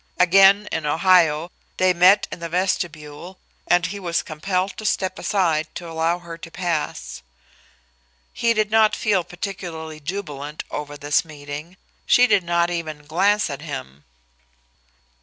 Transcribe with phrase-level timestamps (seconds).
[0.17, 5.67] Again, in Ohio, they met in the vestibule, and he was compelled to step aside
[5.75, 7.21] to allow her to pass.
[8.33, 11.77] He did not feel particularly jubilant over this meeting;
[12.07, 14.03] she did not even glance at him.